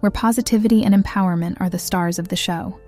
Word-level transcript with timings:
where 0.00 0.10
positivity 0.10 0.84
and 0.84 0.94
empowerment 0.94 1.60
are 1.60 1.70
the 1.70 1.78
stars 1.78 2.18
of 2.18 2.28
the 2.28 2.36
show. 2.36 2.78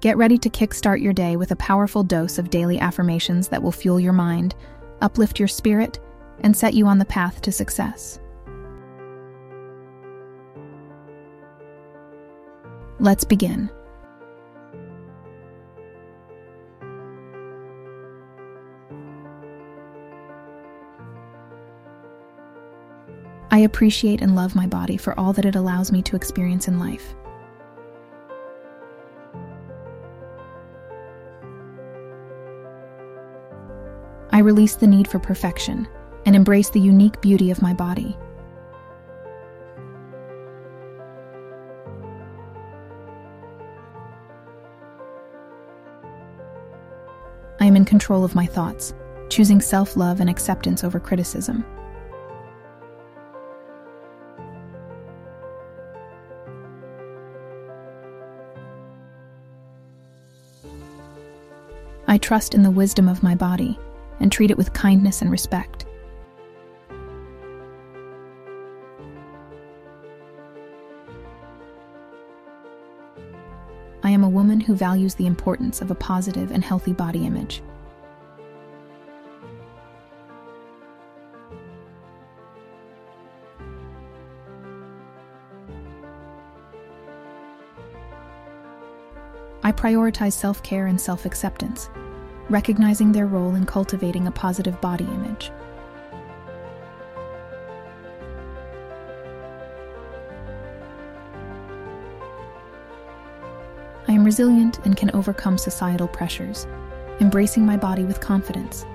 Get 0.00 0.16
ready 0.16 0.38
to 0.38 0.50
kickstart 0.50 1.02
your 1.02 1.12
day 1.12 1.36
with 1.36 1.50
a 1.50 1.56
powerful 1.56 2.04
dose 2.04 2.38
of 2.38 2.50
daily 2.50 2.78
affirmations 2.78 3.48
that 3.48 3.62
will 3.62 3.72
fuel 3.72 3.98
your 3.98 4.12
mind, 4.12 4.54
uplift 5.00 5.38
your 5.38 5.48
spirit, 5.48 5.98
and 6.40 6.56
set 6.56 6.74
you 6.74 6.86
on 6.86 6.98
the 6.98 7.04
path 7.04 7.40
to 7.42 7.50
success. 7.50 8.20
Let's 13.00 13.24
begin. 13.24 13.70
I 23.58 23.62
appreciate 23.62 24.20
and 24.20 24.36
love 24.36 24.54
my 24.54 24.68
body 24.68 24.96
for 24.96 25.18
all 25.18 25.32
that 25.32 25.44
it 25.44 25.56
allows 25.56 25.90
me 25.90 26.00
to 26.02 26.14
experience 26.14 26.68
in 26.68 26.78
life. 26.78 27.16
I 34.30 34.38
release 34.38 34.76
the 34.76 34.86
need 34.86 35.08
for 35.08 35.18
perfection 35.18 35.88
and 36.24 36.36
embrace 36.36 36.70
the 36.70 36.78
unique 36.78 37.20
beauty 37.20 37.50
of 37.50 37.60
my 37.60 37.74
body. 37.74 38.16
I 47.58 47.66
am 47.66 47.74
in 47.74 47.84
control 47.84 48.22
of 48.22 48.36
my 48.36 48.46
thoughts, 48.46 48.94
choosing 49.30 49.60
self 49.60 49.96
love 49.96 50.20
and 50.20 50.30
acceptance 50.30 50.84
over 50.84 51.00
criticism. 51.00 51.64
I 62.10 62.16
trust 62.16 62.54
in 62.54 62.62
the 62.62 62.70
wisdom 62.70 63.06
of 63.06 63.22
my 63.22 63.34
body 63.34 63.78
and 64.18 64.32
treat 64.32 64.50
it 64.50 64.56
with 64.56 64.72
kindness 64.72 65.20
and 65.20 65.30
respect. 65.30 65.84
I 74.02 74.10
am 74.10 74.24
a 74.24 74.28
woman 74.28 74.58
who 74.58 74.74
values 74.74 75.16
the 75.16 75.26
importance 75.26 75.82
of 75.82 75.90
a 75.90 75.94
positive 75.94 76.50
and 76.50 76.64
healthy 76.64 76.94
body 76.94 77.26
image. 77.26 77.62
I 89.68 89.72
prioritize 89.72 90.32
self 90.32 90.62
care 90.62 90.86
and 90.86 90.98
self 90.98 91.26
acceptance, 91.26 91.90
recognizing 92.48 93.12
their 93.12 93.26
role 93.26 93.54
in 93.54 93.66
cultivating 93.66 94.26
a 94.26 94.30
positive 94.30 94.80
body 94.80 95.04
image. 95.04 95.52
I 104.08 104.12
am 104.12 104.24
resilient 104.24 104.78
and 104.86 104.96
can 104.96 105.10
overcome 105.12 105.58
societal 105.58 106.08
pressures, 106.08 106.66
embracing 107.20 107.66
my 107.66 107.76
body 107.76 108.04
with 108.04 108.20
confidence. 108.20 108.86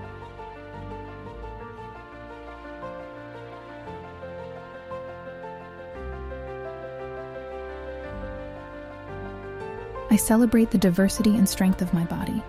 I 10.14 10.16
celebrate 10.16 10.70
the 10.70 10.78
diversity 10.78 11.36
and 11.38 11.50
strength 11.50 11.82
of 11.82 11.92
my 11.92 12.04
body, 12.04 12.44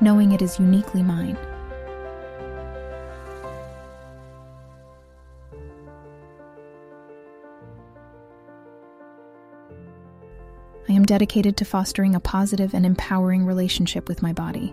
knowing 0.00 0.30
it 0.30 0.40
is 0.40 0.60
uniquely 0.60 1.02
mine. 1.02 1.36
I 10.88 10.92
am 10.92 11.04
dedicated 11.04 11.56
to 11.56 11.64
fostering 11.64 12.14
a 12.14 12.20
positive 12.20 12.72
and 12.72 12.86
empowering 12.86 13.44
relationship 13.44 14.06
with 14.06 14.22
my 14.22 14.32
body. 14.32 14.72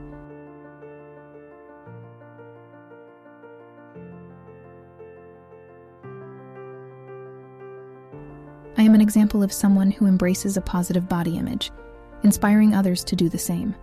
I 8.77 8.83
am 8.83 8.93
an 8.93 9.01
example 9.01 9.41
of 9.41 9.51
someone 9.51 9.89
who 9.89 10.05
embraces 10.05 10.57
a 10.57 10.61
positive 10.61 11.09
body 11.09 11.37
image, 11.37 11.71
inspiring 12.25 12.73
others 12.73 13.03
to 13.03 13.15
do 13.15 13.29
the 13.29 13.37
same. 13.37 13.75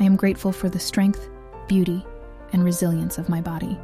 I 0.00 0.04
am 0.04 0.16
grateful 0.16 0.50
for 0.50 0.70
the 0.70 0.78
strength, 0.78 1.28
beauty, 1.68 2.06
and 2.54 2.64
resilience 2.64 3.18
of 3.18 3.28
my 3.28 3.42
body. 3.42 3.78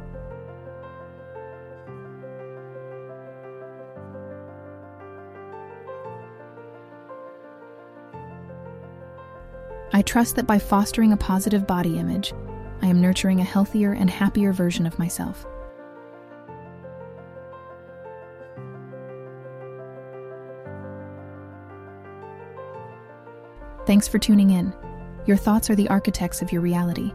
I 9.95 10.01
trust 10.01 10.37
that 10.37 10.47
by 10.47 10.57
fostering 10.57 11.13
a 11.13 11.17
positive 11.17 11.67
body 11.67 11.99
image, 11.99 12.33
I 12.83 12.87
am 12.87 12.99
nurturing 12.99 13.39
a 13.39 13.45
healthier 13.45 13.93
and 13.93 14.09
happier 14.09 14.51
version 14.51 14.85
of 14.85 14.99
myself. 14.99 15.45
Thanks 23.85 24.09
for 24.09 24.19
tuning 24.19 24.49
in. 24.49 24.73
Your 25.25 25.37
thoughts 25.37 25.69
are 25.69 25.75
the 25.75 25.87
architects 25.87 26.41
of 26.41 26.51
your 26.51 26.61
reality. 26.61 27.13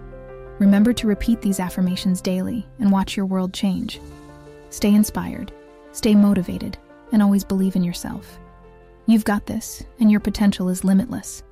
Remember 0.58 0.94
to 0.94 1.06
repeat 1.06 1.42
these 1.42 1.60
affirmations 1.60 2.22
daily 2.22 2.66
and 2.78 2.90
watch 2.90 3.14
your 3.14 3.26
world 3.26 3.52
change. 3.52 4.00
Stay 4.70 4.94
inspired, 4.94 5.52
stay 5.92 6.14
motivated, 6.14 6.78
and 7.12 7.22
always 7.22 7.44
believe 7.44 7.76
in 7.76 7.84
yourself. 7.84 8.38
You've 9.04 9.24
got 9.24 9.44
this, 9.44 9.82
and 10.00 10.10
your 10.10 10.20
potential 10.20 10.70
is 10.70 10.82
limitless. 10.82 11.42